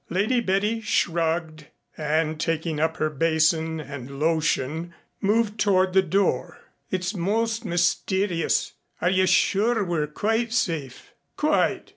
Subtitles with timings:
[0.09, 6.57] Lady Betty shrugged, and taking up her basin and lotion moved toward the door.
[6.89, 8.71] "It's most mysterious.
[8.99, 11.89] Are you sure we're quite safe?" "Quite.